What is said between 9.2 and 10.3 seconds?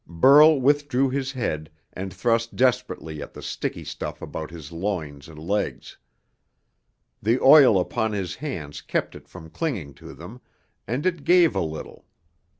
from clinging to